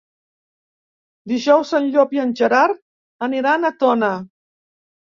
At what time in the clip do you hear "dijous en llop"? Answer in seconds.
1.33-2.17